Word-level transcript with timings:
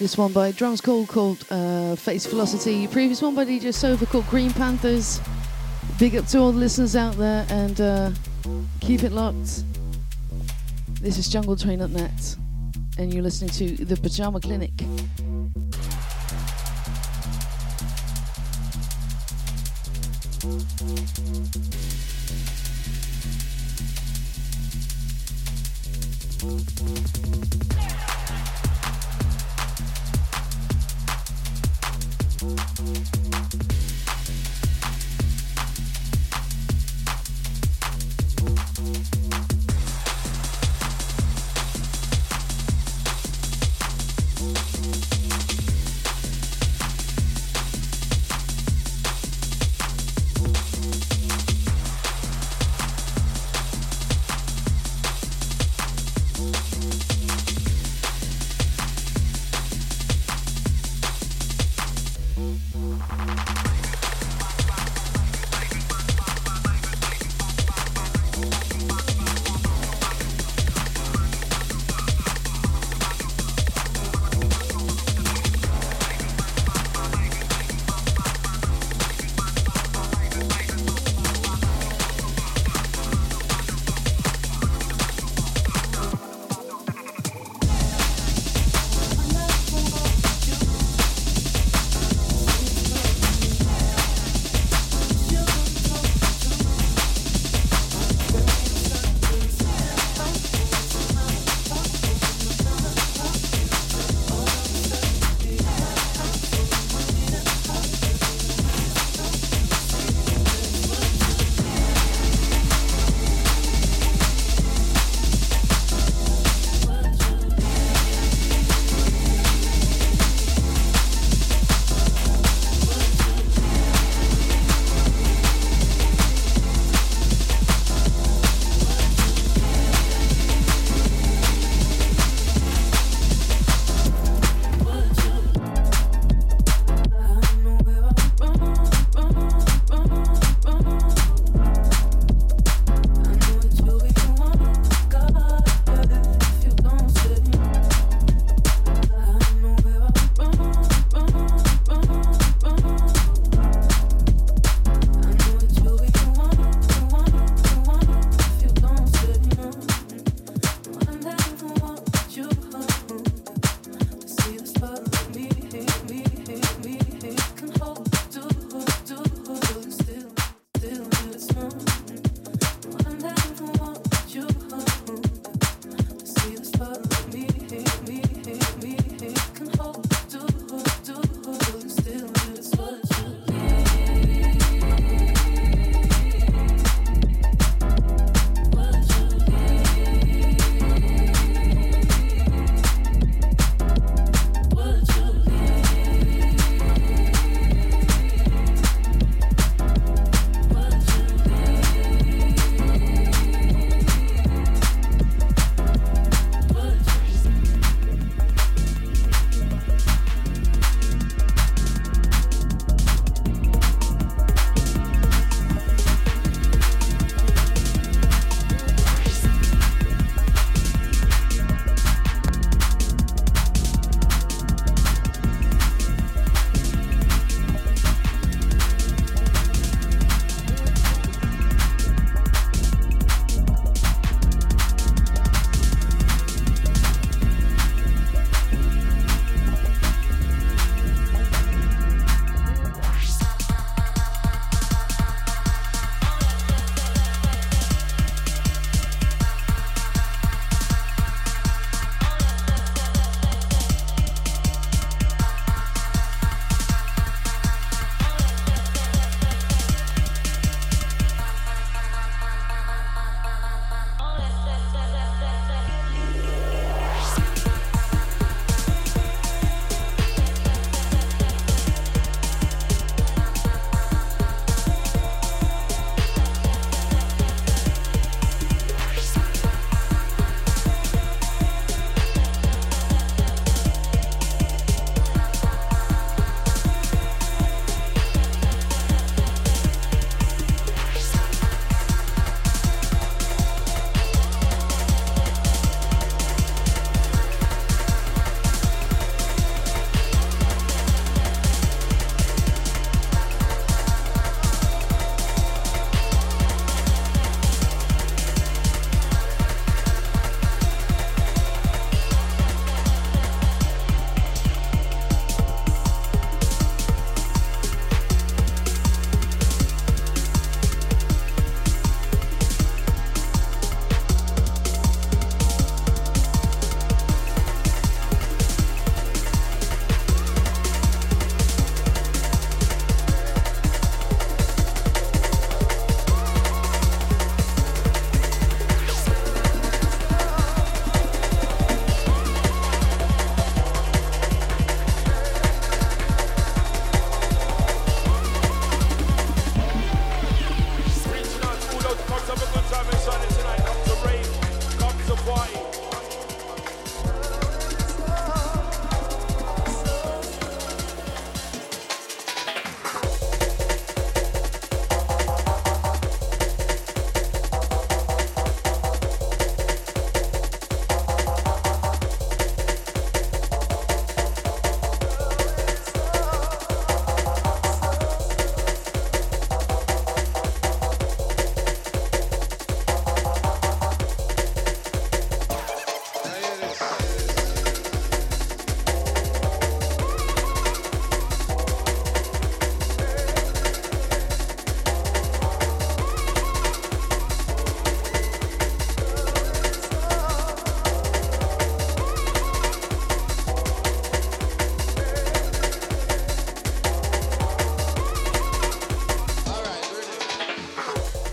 This 0.00 0.16
one 0.16 0.32
by 0.32 0.50
Drumskull 0.50 1.06
called 1.06 1.44
uh, 1.50 1.94
Phase 1.94 2.24
Velocity. 2.24 2.86
Previous 2.86 3.20
one 3.20 3.34
by 3.34 3.44
DJ 3.44 3.74
Sofa 3.74 4.06
called 4.06 4.26
Green 4.28 4.50
Panthers. 4.50 5.20
Big 5.98 6.16
up 6.16 6.26
to 6.28 6.38
all 6.38 6.52
the 6.52 6.58
listeners 6.58 6.96
out 6.96 7.16
there 7.16 7.44
and 7.50 7.78
uh, 7.82 8.10
keep 8.80 9.02
it 9.02 9.12
locked. 9.12 9.62
This 11.02 11.18
is 11.18 11.28
Jungle 11.28 11.54
Train 11.54 11.80
Net, 11.92 12.36
and 12.96 13.12
you're 13.12 13.22
listening 13.22 13.50
to 13.50 13.84
The 13.84 13.94
Pajama 13.94 14.40
Clinique. 14.40 14.89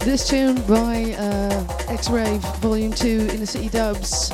This 0.08 0.26
tune 0.26 0.56
by 0.62 1.18
uh, 1.20 1.68
X-Rave 1.90 2.40
Volume 2.60 2.94
2 2.94 3.28
Inner 3.30 3.46
City 3.46 3.68
Dubs. 3.68 4.32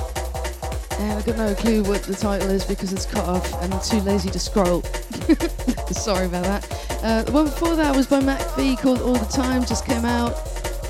And 1.00 1.14
I've 1.14 1.26
got 1.26 1.36
no 1.36 1.56
clue 1.56 1.82
what 1.82 2.04
the 2.04 2.14
title 2.14 2.52
is 2.52 2.64
because 2.64 2.94
it's 2.94 3.08
cut 3.08 3.26
off 3.26 3.52
and 3.64 3.74
I'm 3.74 3.82
too 3.82 4.00
lazy 4.02 4.30
to 4.30 4.40
scroll. 4.40 4.84
Sorry 5.92 6.28
about 6.28 6.44
that. 6.44 7.00
Uh, 7.02 7.24
the 7.24 7.32
one 7.32 7.46
before 7.46 7.76
that 7.76 7.96
was 7.96 8.06
by 8.06 8.20
Mac 8.20 8.56
V 8.56 8.76
called 8.76 9.02
All 9.02 9.16
the 9.16 9.26
Time, 9.26 9.66
just 9.66 9.84
came 9.84 10.06
out. 10.06 10.36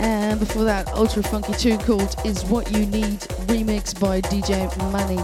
And 0.02 0.38
before 0.38 0.66
that, 0.66 0.90
ultra 0.90 1.24
funky 1.24 1.54
tune 1.54 1.78
called 1.78 2.18
Is 2.25 2.44
What 2.44 2.70
You 2.70 2.86
Need, 2.86 3.22
remix 3.48 3.98
by 3.98 4.20
DJ 4.20 4.68
Manny. 4.92 5.24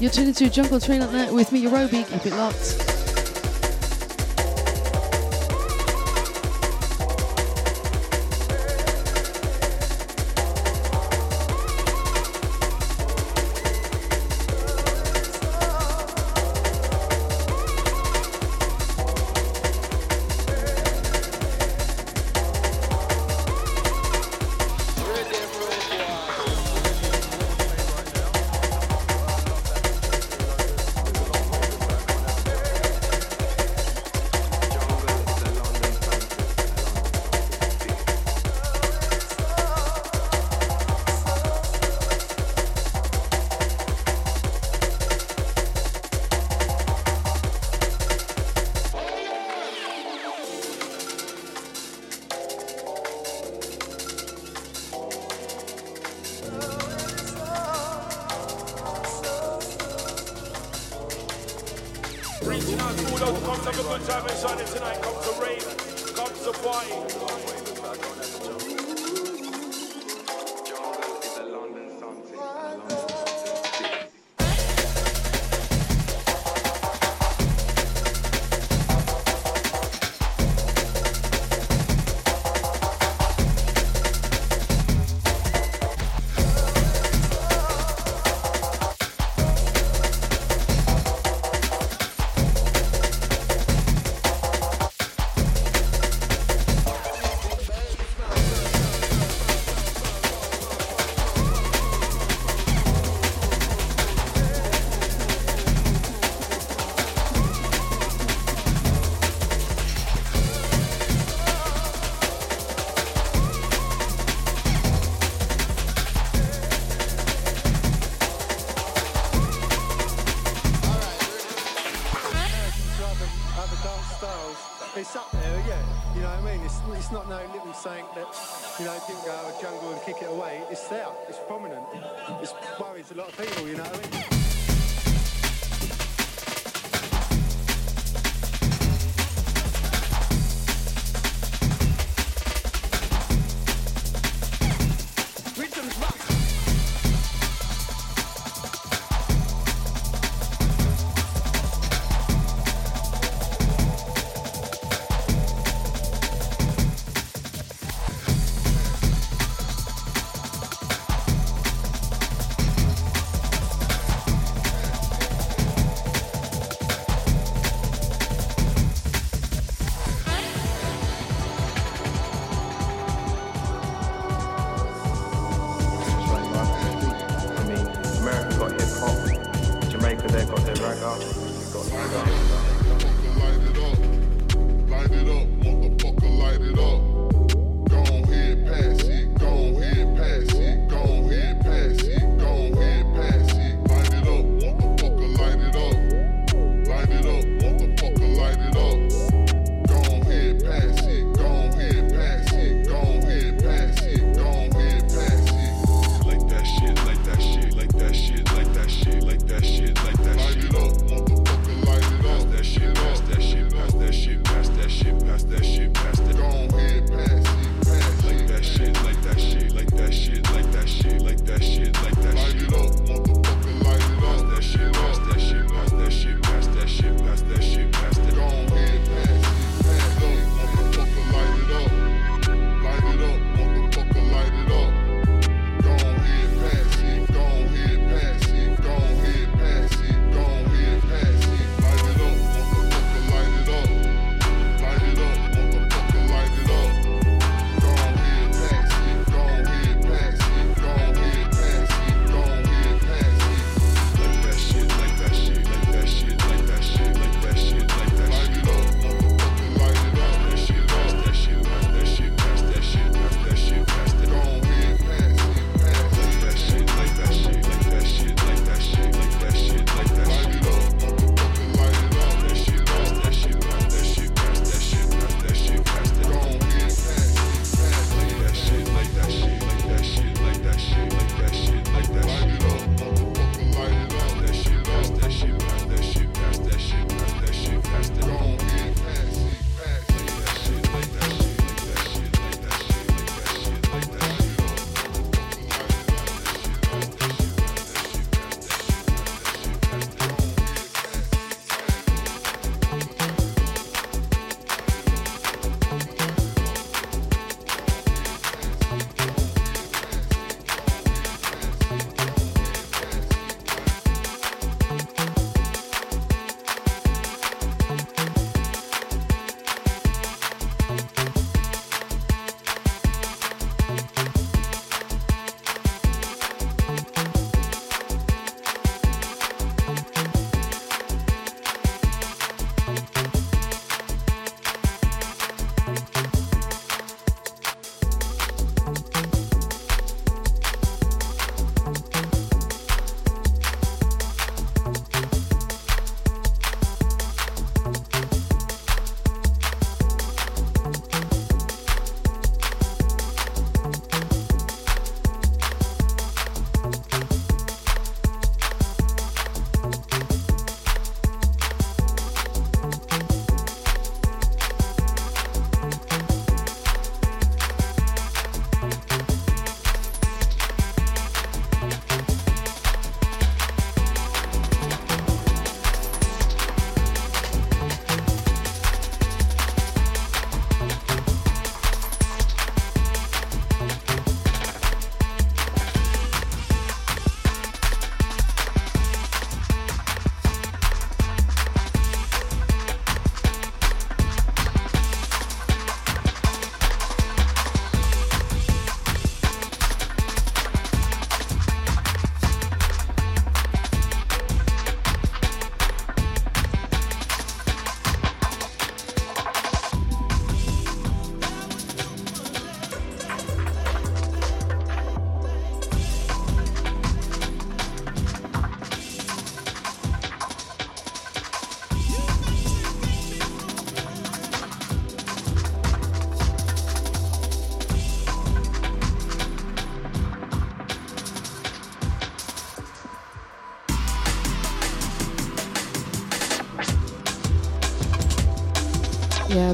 You're 0.00 0.10
tuning 0.10 0.34
to 0.34 0.50
Jungle 0.50 0.80
Train 0.80 1.02
at 1.02 1.12
Night 1.12 1.32
with 1.32 1.52
me, 1.52 1.62
Yorobi. 1.62 2.04
Keep 2.10 2.26
it 2.26 2.32
locked. 2.32 2.87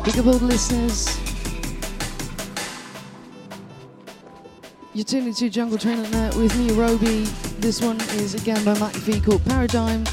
All 0.07 0.33
listeners. 0.35 1.19
You're 4.95 5.05
tuning 5.05 5.35
to 5.35 5.51
Jungle 5.51 5.77
Train 5.77 5.99
at 5.99 6.11
Net 6.13 6.35
with 6.37 6.57
me, 6.57 6.73
Roby. 6.73 7.25
This 7.59 7.83
one 7.83 8.01
is 8.13 8.35
again 8.35 8.65
by 8.65 8.79
Mac 8.79 8.95
V 8.95 9.21
called 9.21 9.45
Paradigm. 9.45 10.05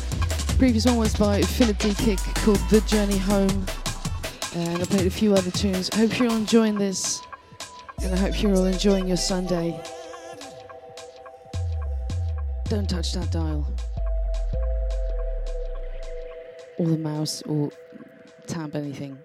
Previous 0.58 0.86
one 0.86 0.98
was 0.98 1.16
by 1.16 1.42
Philip 1.42 1.78
D. 1.78 1.94
Kick 1.94 2.20
called 2.36 2.60
The 2.70 2.82
Journey 2.88 3.20
Home. 3.20 3.66
And 4.56 4.82
I 4.82 4.86
played 4.86 5.08
a 5.08 5.10
few 5.10 5.34
other 5.34 5.52
tunes. 5.52 5.90
I 5.94 5.98
hope 5.98 6.18
you're 6.18 6.30
all 6.30 6.36
enjoying 6.36 6.78
this. 6.78 7.22
And 8.02 8.14
I 8.14 8.18
hope 8.18 8.42
you're 8.42 8.56
all 8.56 8.66
enjoying 8.66 9.08
your 9.08 9.18
Sunday. 9.18 9.82
Don't 12.70 12.90
touch 12.90 13.14
that 13.14 13.32
dial. 13.32 13.68
Or 16.80 16.88
the 16.88 16.98
mouse, 16.98 17.44
or 17.44 17.72
tab 18.48 18.76
anything. 18.76 19.18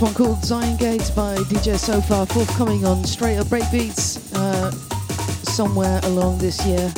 One 0.00 0.14
called 0.14 0.42
Zion 0.42 0.78
Gates 0.78 1.10
by 1.10 1.36
DJ 1.36 1.78
Sofa, 1.78 2.24
forthcoming 2.24 2.86
on 2.86 3.04
Straight 3.04 3.36
Up 3.36 3.48
Breakbeats 3.48 4.34
uh, 4.34 4.70
somewhere 5.44 6.00
along 6.04 6.38
this 6.38 6.64
year. 6.64 6.90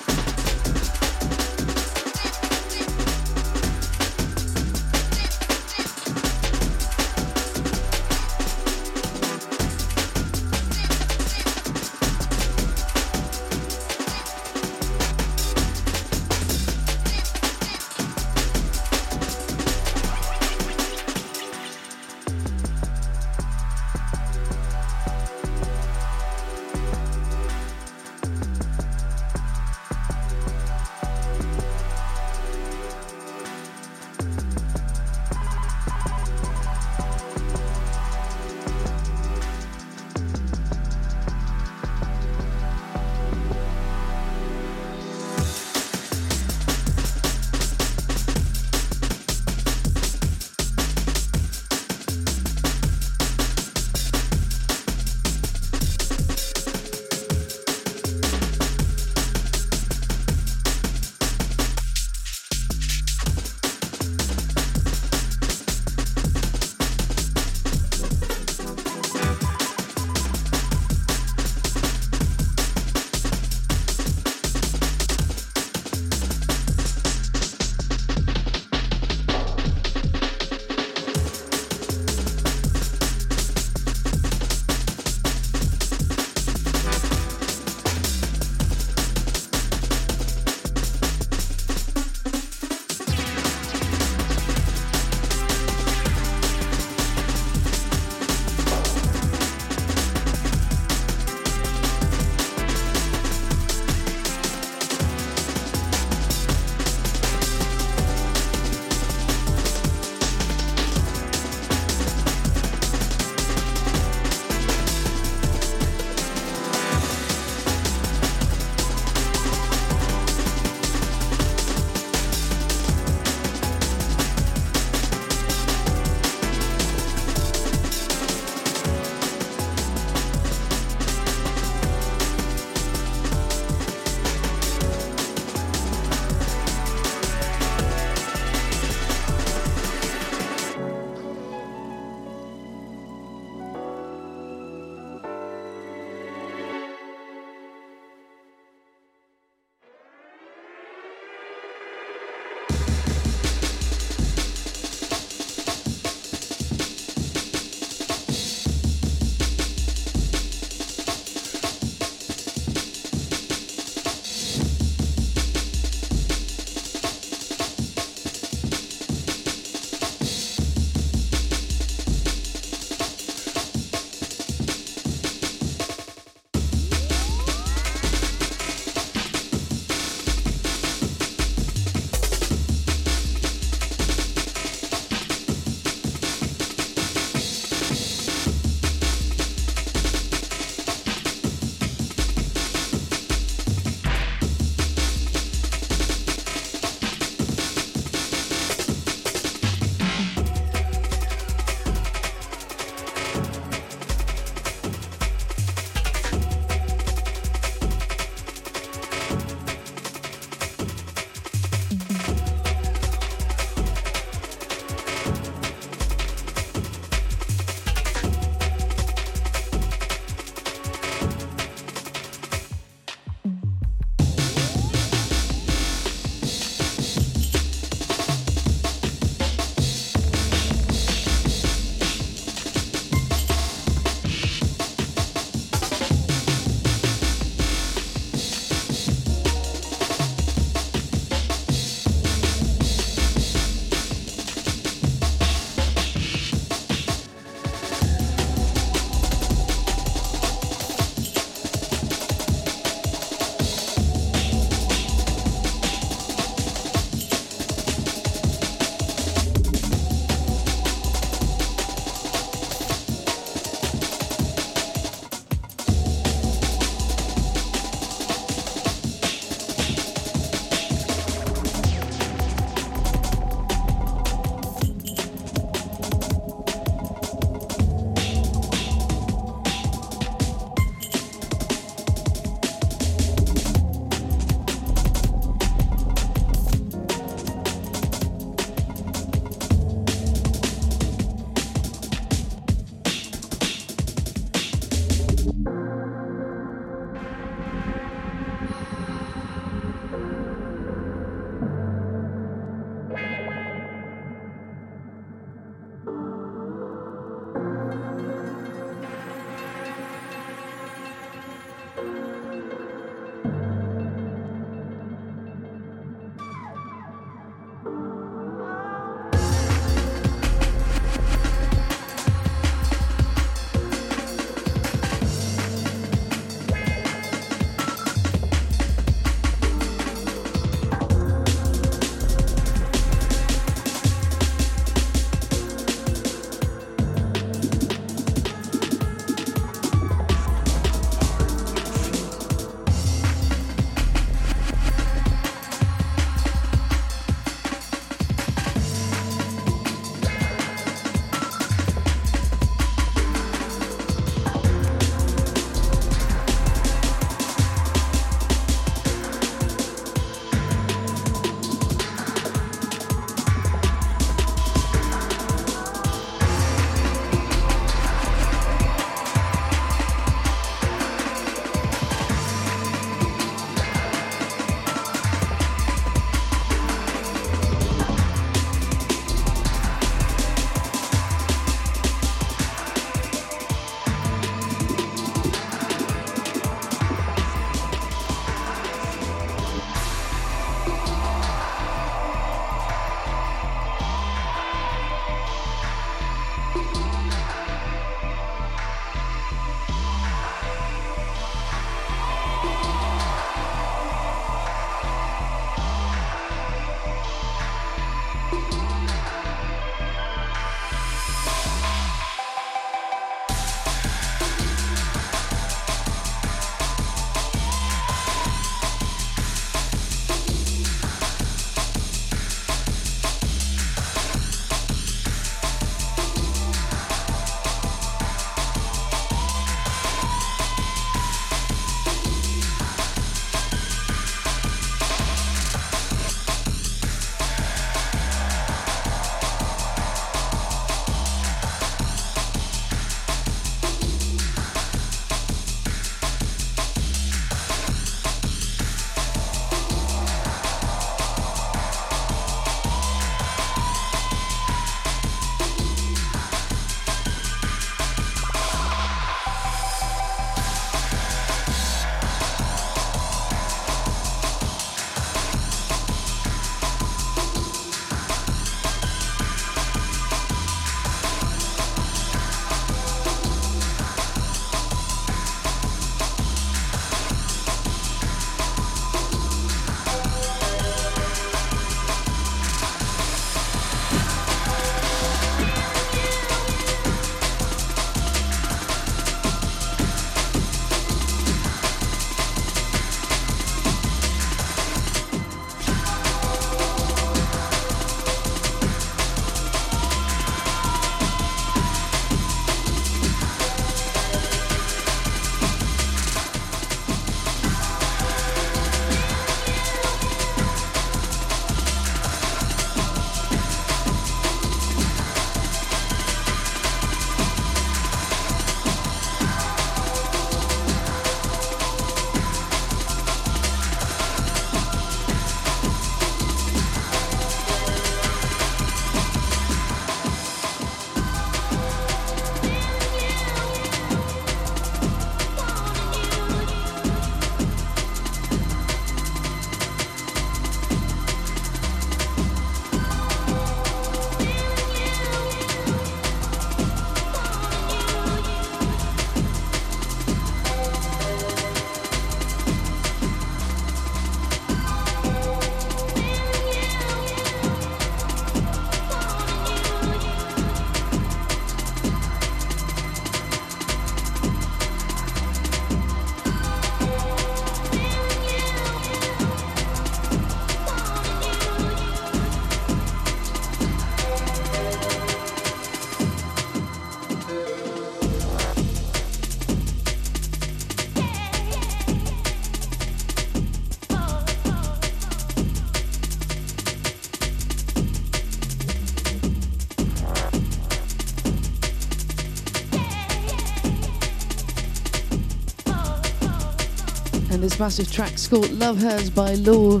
Massive 597.78 598.10
track's 598.10 598.48
called 598.48 598.70
Luv 598.70 598.96
Hurts 598.98 599.28
by 599.28 599.52
Law. 599.54 600.00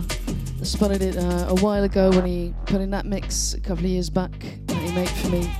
Spotted 0.62 1.02
it 1.02 1.18
uh, 1.18 1.46
a 1.48 1.54
while 1.56 1.84
ago 1.84 2.08
when 2.10 2.24
he 2.24 2.54
put 2.64 2.80
in 2.80 2.90
that 2.90 3.04
mix 3.04 3.52
a 3.52 3.60
couple 3.60 3.84
of 3.84 3.90
years 3.90 4.08
back 4.08 4.32
that 4.66 4.76
he 4.76 4.92
made 4.92 5.10
for 5.10 5.28
me. 5.28 5.52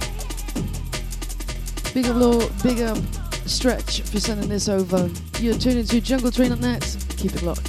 Big 1.93 2.07
up 2.07 2.17
Law, 2.17 2.49
big 2.63 2.81
up 2.81 2.99
Stretch 3.47 4.01
for 4.01 4.19
sending 4.19 4.49
this 4.49 4.69
over. 4.69 5.11
You're 5.41 5.59
tuned 5.59 5.79
into 5.79 5.97
jungletrain.net. 5.97 6.97
Keep 7.19 7.35
it 7.35 7.43
locked. 7.43 7.66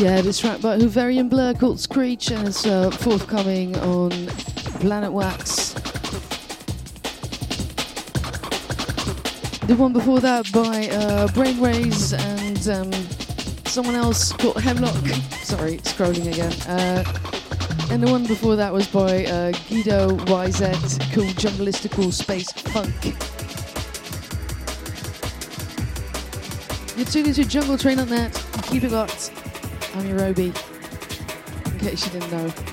Yeah, 0.00 0.22
this 0.22 0.38
track 0.38 0.62
by 0.62 0.78
Hooverian 0.78 1.28
Blur 1.28 1.52
called 1.52 1.76
Skreech 1.76 2.34
and 2.34 2.48
it's 2.48 2.64
uh, 2.64 2.90
forthcoming 2.90 3.76
on 3.80 4.10
Planet 4.80 5.12
Wax. 5.12 5.74
The 9.66 9.76
one 9.76 9.92
before 9.92 10.20
that 10.20 10.50
by 10.52 10.88
uh, 10.88 11.28
Brain 11.32 11.60
Rays 11.60 12.14
and 12.14 12.66
um, 12.68 12.90
someone 13.66 13.94
else 13.94 14.32
called 14.32 14.56
Hemlock. 14.62 15.06
Sorry, 15.42 15.76
scrolling 15.80 16.32
again. 16.32 16.52
Uh, 16.66 17.04
and 17.92 18.02
the 18.02 18.10
one 18.10 18.24
before 18.24 18.56
that 18.56 18.72
was 18.72 18.88
by 18.88 19.26
uh, 19.26 19.52
Guido 19.68 20.16
YZ 20.16 21.12
called 21.14 21.36
Junglistical 21.36 22.10
Space 22.10 22.50
Funk. 22.50 23.04
You're 26.96 27.04
tuning 27.04 27.34
to 27.34 27.44
Jungle 27.44 27.76
Train 27.76 27.98
on 27.98 28.08
that. 28.08 28.32
Keep 28.70 28.84
it 28.84 28.92
locked. 28.92 29.29
Yorobi, 30.04 30.54
in 31.72 31.78
case 31.78 32.06
you 32.06 32.20
didn't 32.20 32.30
know. 32.30 32.69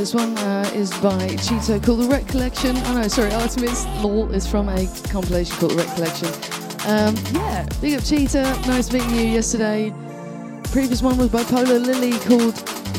This 0.00 0.14
one 0.14 0.34
uh, 0.38 0.64
is 0.74 0.90
by 1.00 1.36
Cheetah 1.36 1.78
called 1.80 2.00
The 2.00 2.08
Wreck 2.08 2.26
Collection. 2.26 2.74
Oh 2.74 2.94
no, 2.94 3.06
sorry, 3.06 3.34
Artemis 3.34 3.84
Law 4.02 4.28
is 4.28 4.46
from 4.46 4.70
a 4.70 4.86
compilation 5.10 5.54
called 5.58 5.72
The 5.72 5.76
Wreck 5.76 5.94
Collection. 5.94 6.28
Um, 6.88 7.14
yeah, 7.34 7.68
big 7.82 7.98
up 7.98 8.04
Cheetah. 8.04 8.62
Nice 8.66 8.90
meeting 8.94 9.10
you 9.10 9.20
yesterday. 9.20 9.92
Previous 10.72 11.02
one 11.02 11.18
was 11.18 11.28
by 11.28 11.44
Pollo 11.44 11.78
Lilli 11.78 12.18
called 12.26 12.54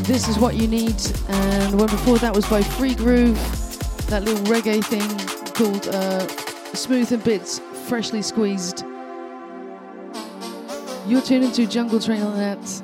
This 0.05 0.27
Is 0.27 0.37
What 0.37 0.53
You 0.53 0.67
Need. 0.67 1.01
And 1.27 1.73
the 1.73 1.77
one 1.77 1.89
before 1.89 2.19
that 2.19 2.35
was 2.35 2.47
by 2.47 2.61
Free 2.61 2.93
Groove, 2.93 3.35
that 4.05 4.23
little 4.23 4.45
reggae 4.45 4.85
thing 4.85 5.09
called 5.55 5.87
uh, 5.87 6.27
Smooth 6.75 7.11
and 7.13 7.23
Bits, 7.23 7.57
Freshly 7.87 8.21
Squeezed. 8.21 8.85
You're 11.07 11.23
tuning 11.23 11.51
to 11.53 11.65
Jungle 11.65 11.99
Train 11.99 12.21
on 12.21 12.37
that, 12.37 12.80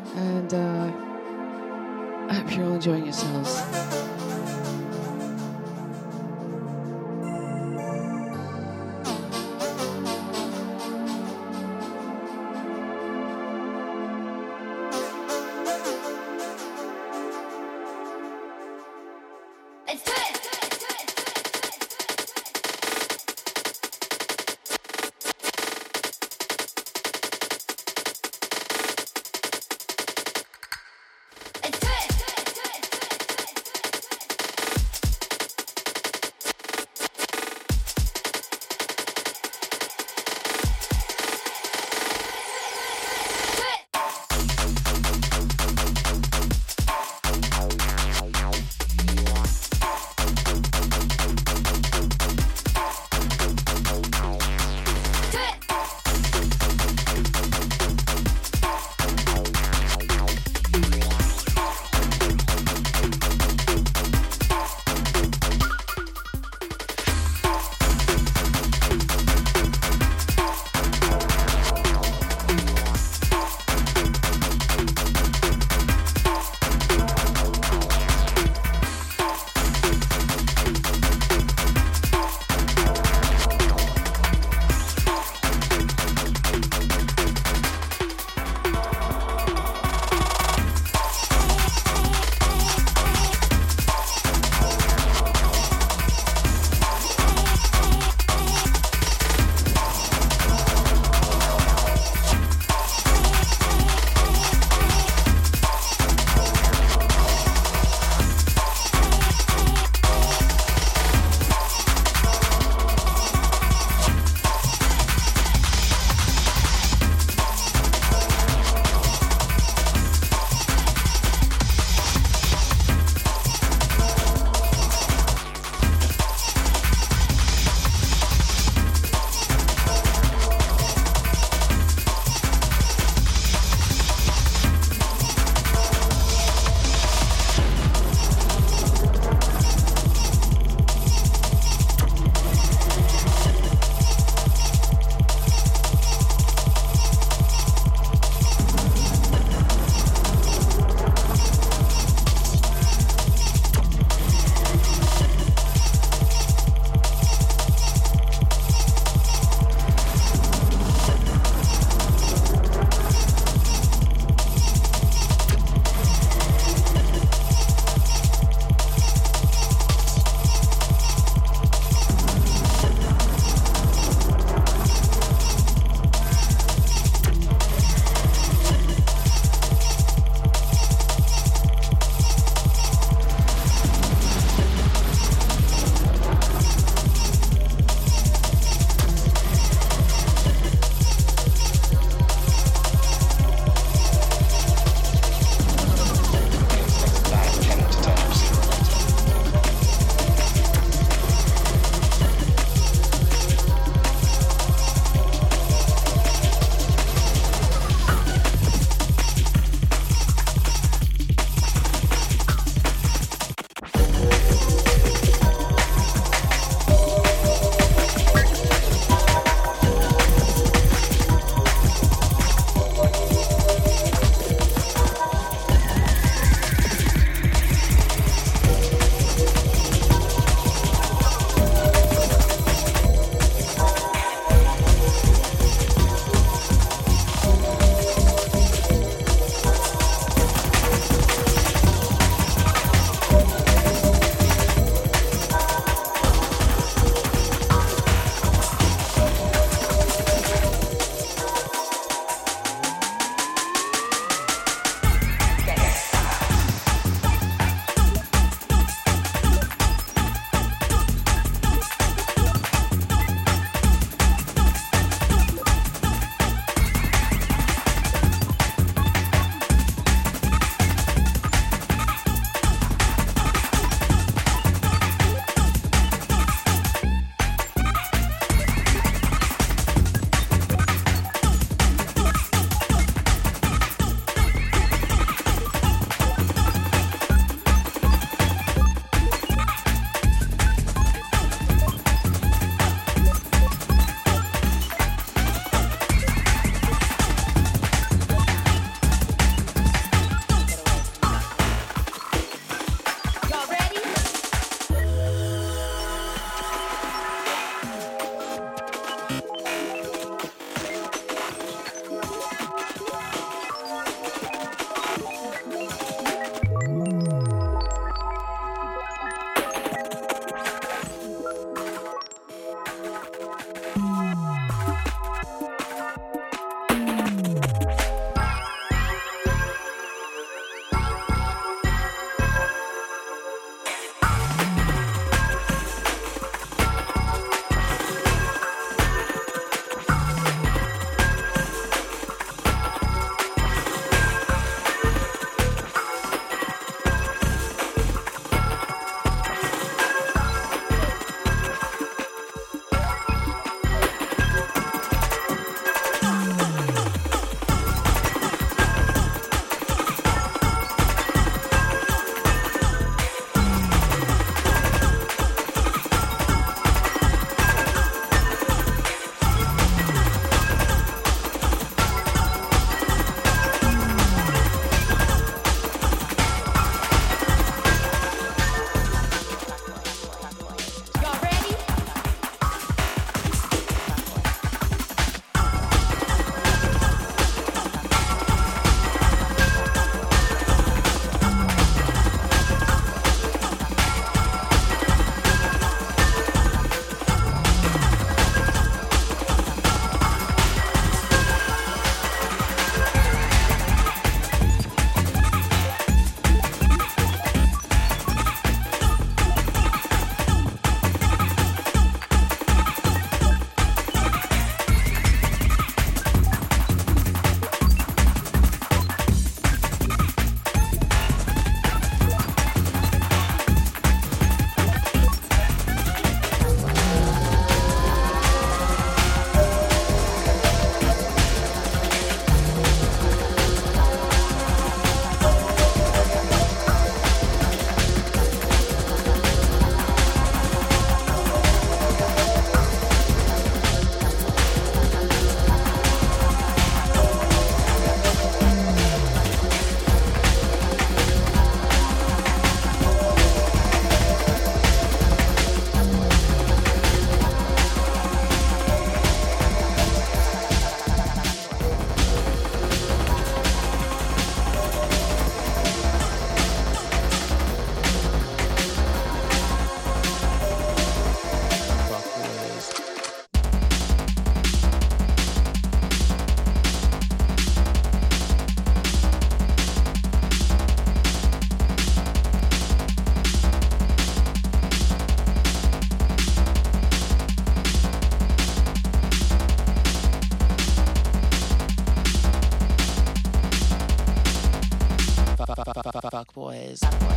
fuck 496.99 497.36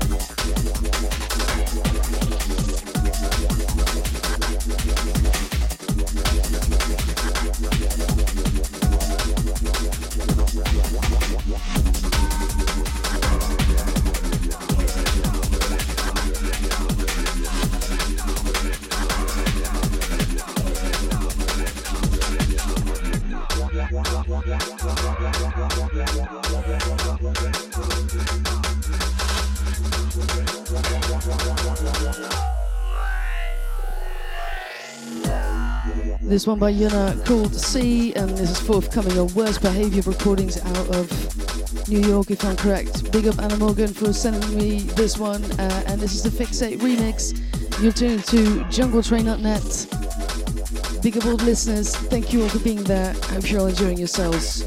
This 36.41 36.47
one 36.47 36.57
by 36.57 36.73
Yuna 36.73 37.23
called 37.23 37.53
Sea, 37.53 38.15
and 38.15 38.31
this 38.31 38.49
is 38.49 38.59
forthcoming 38.59 39.15
on 39.15 39.31
Worst 39.35 39.61
Behavior 39.61 40.01
Recordings 40.01 40.59
out 40.59 40.95
of 40.95 41.87
New 41.87 41.99
York, 41.99 42.31
if 42.31 42.43
I'm 42.43 42.55
correct. 42.55 43.11
Big 43.11 43.27
up 43.27 43.37
Anna 43.37 43.57
Morgan 43.57 43.93
for 43.93 44.11
sending 44.11 44.57
me 44.57 44.79
this 44.79 45.19
one, 45.19 45.43
uh, 45.59 45.83
and 45.85 46.01
this 46.01 46.15
is 46.15 46.23
the 46.23 46.31
Fixate 46.31 46.79
remix. 46.79 47.39
You're 47.79 47.91
tuned 47.91 48.23
to 48.23 48.61
JungleTrain.net. 48.71 51.03
Big 51.03 51.15
up 51.15 51.27
all 51.27 51.37
the 51.37 51.45
listeners. 51.45 51.95
Thank 51.95 52.33
you 52.33 52.41
all 52.41 52.49
for 52.49 52.57
being 52.57 52.81
there. 52.85 53.11
I 53.11 53.33
hope 53.33 53.51
you're 53.51 53.61
all 53.61 53.67
enjoying 53.67 53.99
yourselves. 53.99 54.65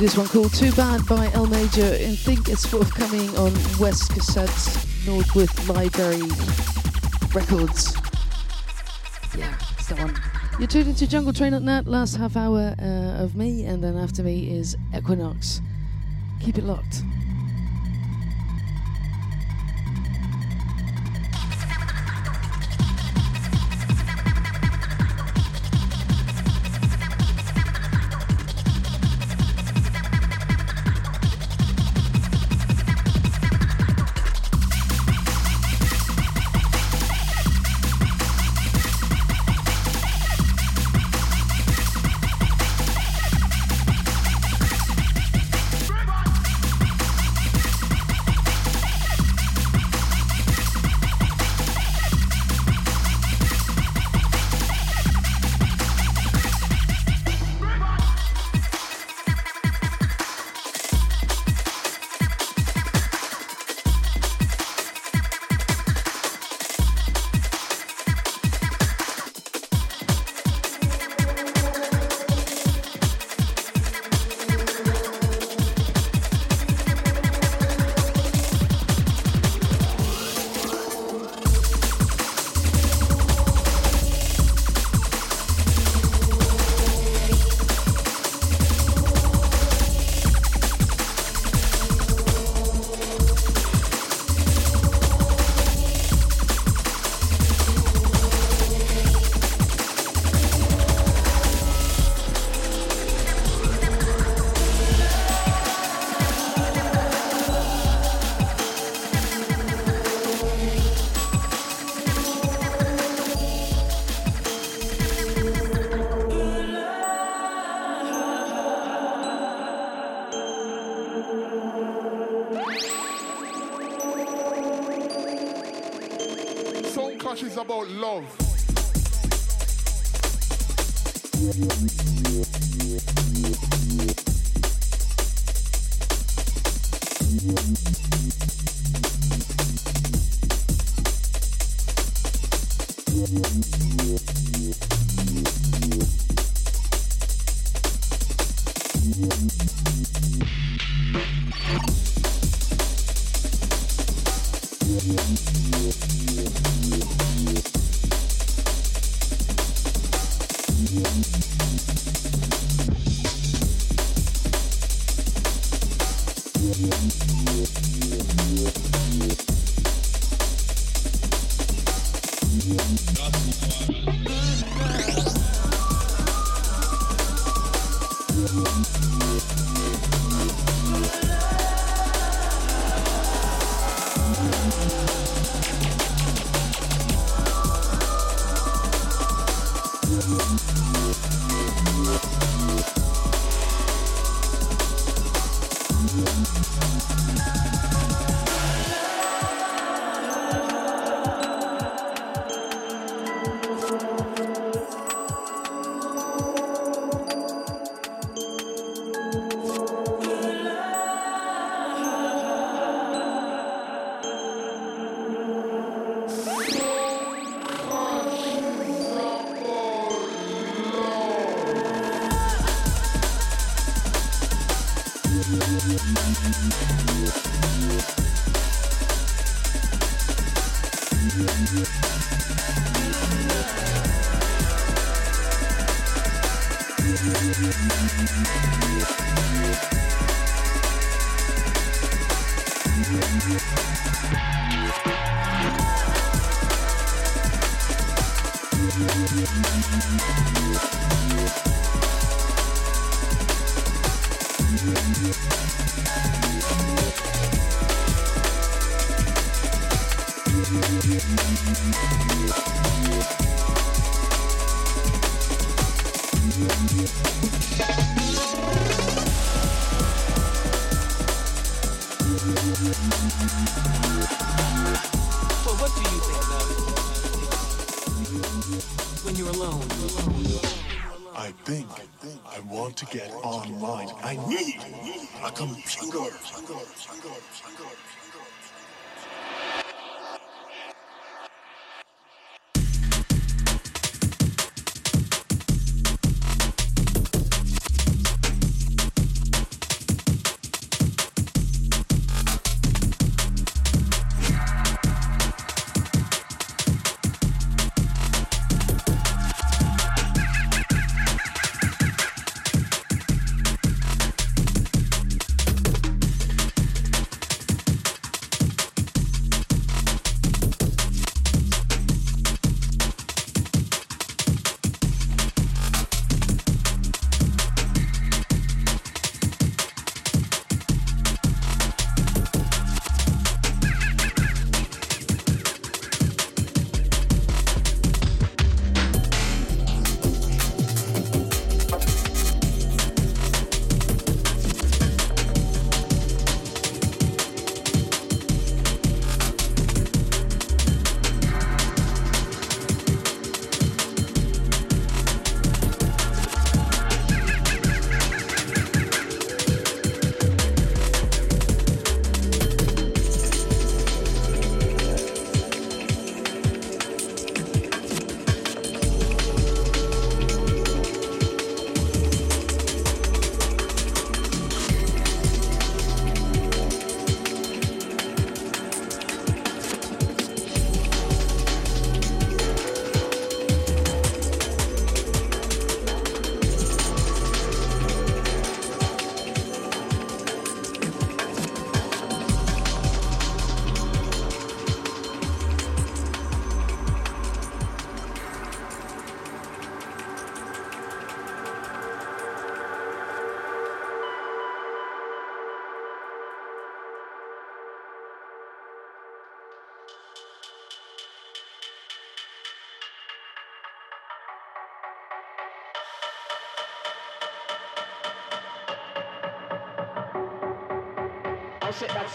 This 0.00 0.16
one 0.16 0.28
called 0.28 0.54
Too 0.54 0.72
Bad 0.72 1.06
by 1.06 1.30
L 1.34 1.44
Major 1.44 1.84
and 2.00 2.18
think 2.18 2.48
it's 2.48 2.64
forthcoming 2.64 3.28
on 3.36 3.52
West 3.78 4.10
Cassettes, 4.12 4.86
Northwith 5.04 5.68
Library 5.68 6.22
Records. 7.34 7.94
Yeah, 9.36 9.54
it's 9.76 9.88
that 9.88 9.98
one. 9.98 10.18
You're 10.58 10.68
tuned 10.68 10.88
into 10.88 11.06
Jungle 11.06 11.34
Train.net, 11.34 11.86
last 11.86 12.16
half 12.16 12.34
hour 12.34 12.74
uh, 12.80 13.22
of 13.22 13.36
me, 13.36 13.66
and 13.66 13.84
then 13.84 13.98
after 13.98 14.22
me 14.22 14.50
is 14.50 14.74
Equinox. 14.96 15.60
Keep 16.40 16.56
it 16.56 16.64
locked. 16.64 17.02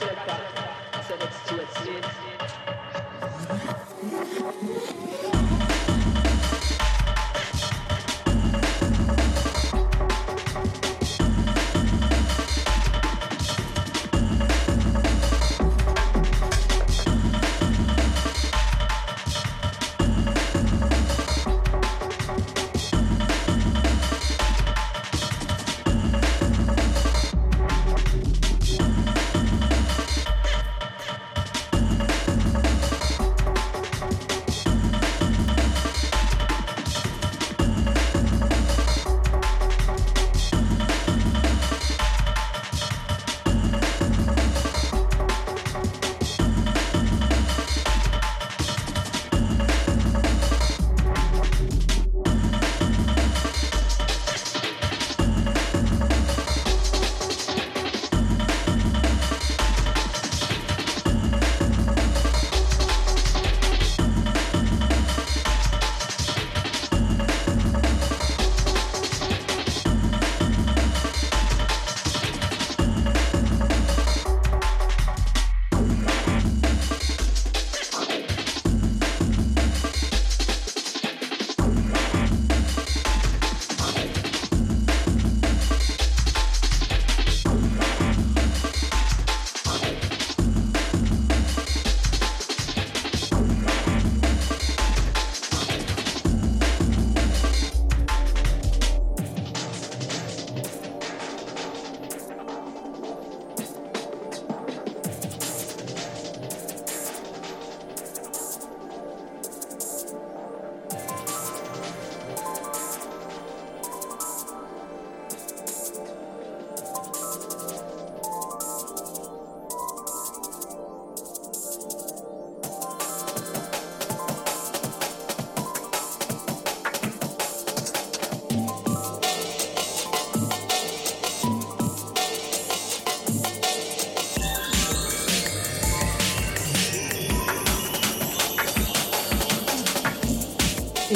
Africa. 0.02 0.55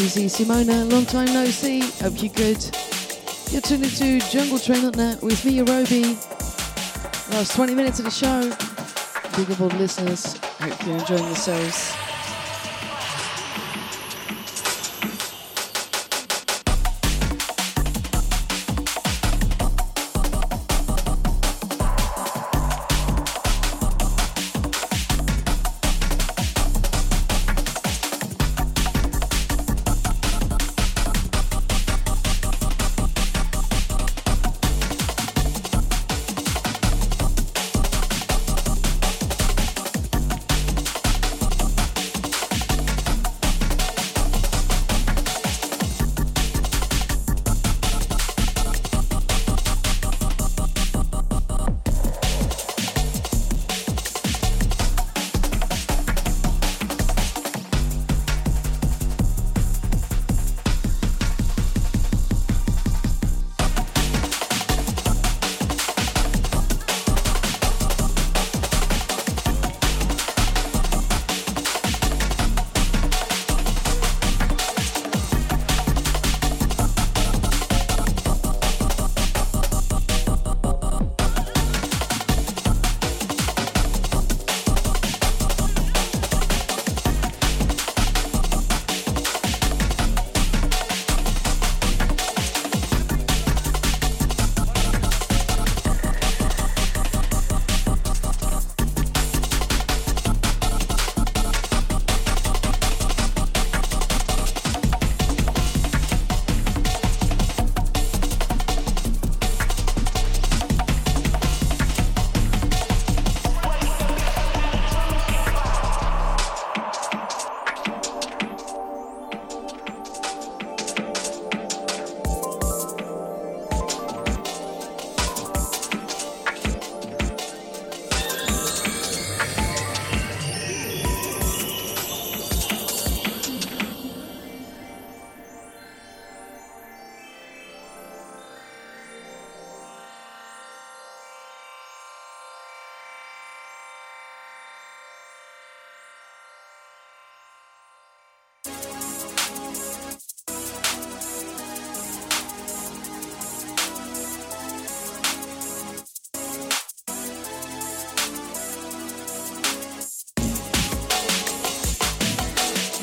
Easy 0.09 0.43
Simona, 0.43 0.91
long 0.91 1.05
time 1.05 1.27
no 1.27 1.45
see. 1.45 1.81
Hope 2.01 2.23
you're 2.23 2.33
good. 2.33 2.57
You're 3.51 3.61
tuned 3.61 3.83
into 3.83 4.17
JungleTrain.net 4.25 5.21
with 5.21 5.45
me, 5.45 5.59
Yorobi. 5.59 6.15
Last 7.31 7.53
20 7.55 7.75
minutes 7.75 7.99
of 7.99 8.05
the 8.05 8.11
show. 8.11 8.41
Big 9.37 9.51
up 9.51 9.61
all 9.61 9.69
the 9.69 9.77
listeners. 9.77 10.35
Hope 10.59 10.87
you're 10.87 10.97
enjoying 10.97 11.25
yourselves. 11.25 12.08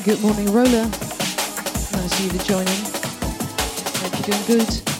Good 0.07 0.21
morning, 0.21 0.49
Roller. 0.53 0.85
Nice 0.85 2.13
of 2.13 2.19
you 2.21 2.29
to 2.29 2.45
join 2.45 2.61
in. 2.61 2.83
Hope 3.99 4.13
you're 4.13 4.37
doing 4.37 4.65
good. 4.65 4.96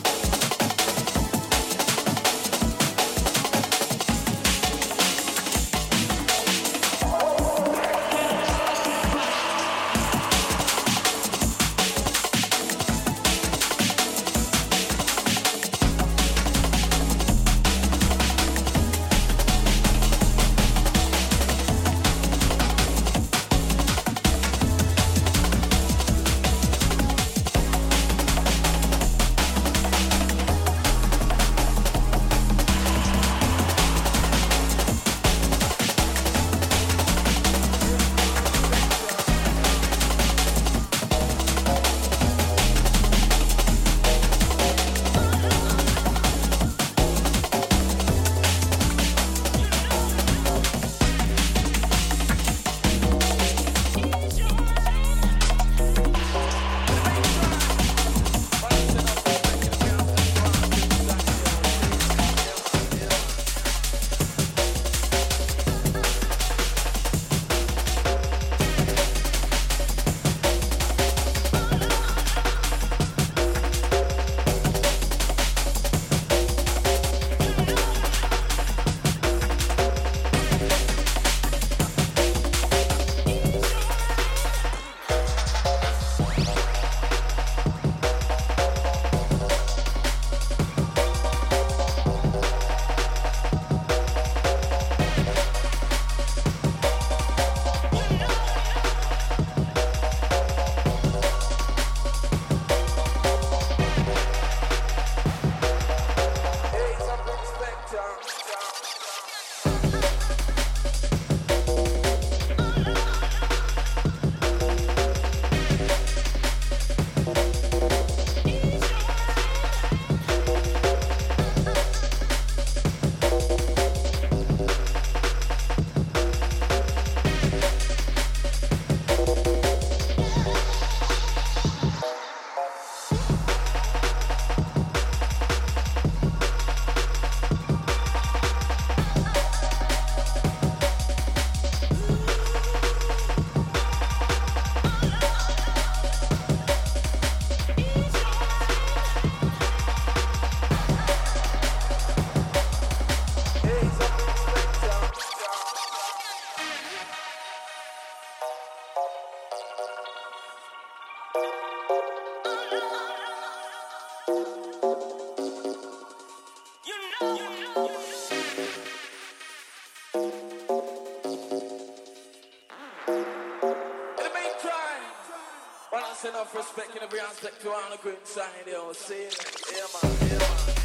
Respect 177.30 177.62
in 177.62 177.62
every 177.62 177.62
aspect 177.62 177.62
to 177.62 177.70
on 177.72 177.92
the 177.92 177.98
green 177.98 178.16
side, 178.24 178.50
yo. 178.68 178.94
See, 178.94 179.28
yeah, 179.74 179.78
yeah, 179.78 180.68
man. 180.68 180.77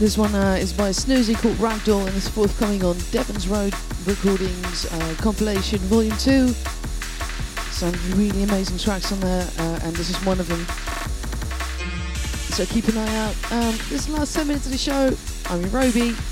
This 0.00 0.16
one 0.16 0.34
uh, 0.34 0.56
is 0.58 0.72
by 0.72 0.88
Snoozy 0.88 1.36
called 1.36 1.56
Ragdoll 1.56 2.06
and 2.06 2.16
it's 2.16 2.26
forthcoming 2.26 2.82
on 2.82 2.96
Devon's 3.10 3.46
Road 3.46 3.74
Recordings 4.06 4.90
uh, 4.90 5.14
compilation 5.18 5.78
volume 5.80 6.16
2. 6.16 6.48
Some 7.68 7.92
really 8.18 8.44
amazing 8.44 8.78
tracks 8.78 9.12
on 9.12 9.20
there 9.20 9.46
uh, 9.58 9.80
and 9.82 9.94
this 9.94 10.08
is 10.08 10.16
one 10.24 10.40
of 10.40 10.48
them. 10.48 10.64
So 12.56 12.64
keep 12.64 12.88
an 12.88 12.96
eye 12.96 13.14
out. 13.14 13.52
Um, 13.52 13.74
this 13.90 14.08
last 14.08 14.34
10 14.34 14.46
minutes 14.48 14.64
of 14.64 14.72
the 14.72 14.78
show. 14.78 15.08
I'm 15.52 15.62
Yorobi. 15.64 16.29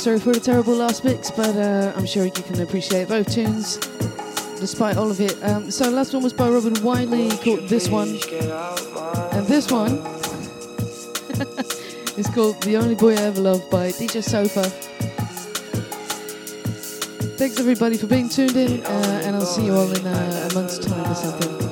Sorry 0.00 0.18
for 0.18 0.32
the 0.32 0.40
terrible 0.40 0.74
last 0.74 1.04
mix, 1.04 1.30
but 1.30 1.54
uh, 1.56 1.92
I'm 1.94 2.06
sure 2.06 2.24
you 2.24 2.30
can 2.30 2.62
appreciate 2.62 3.08
both 3.08 3.30
tunes 3.30 3.76
despite 4.58 4.96
all 4.96 5.10
of 5.10 5.20
it. 5.20 5.36
Um, 5.44 5.70
so 5.70 5.90
last 5.90 6.14
one 6.14 6.22
was 6.22 6.32
by 6.32 6.48
Robin 6.48 6.72
Wiley 6.82 7.28
called 7.36 7.68
This 7.68 7.90
One. 7.90 8.08
And 8.08 9.46
this 9.46 9.70
one 9.70 9.92
is 12.16 12.26
called 12.34 12.62
The 12.62 12.78
Only 12.80 12.94
Boy 12.94 13.12
I 13.14 13.22
Ever 13.24 13.42
Loved 13.42 13.70
by 13.70 13.88
DJ 13.88 14.24
Sofa. 14.24 14.62
Thanks 17.36 17.60
everybody 17.60 17.98
for 17.98 18.06
being 18.06 18.30
tuned 18.30 18.56
in, 18.56 18.82
uh, 18.84 19.22
and 19.24 19.36
I'll 19.36 19.44
see 19.44 19.66
you 19.66 19.74
all 19.74 19.94
in 19.94 20.06
uh, 20.06 20.48
a 20.50 20.54
month's 20.54 20.78
time 20.78 21.10
or 21.10 21.14
something. 21.14 21.69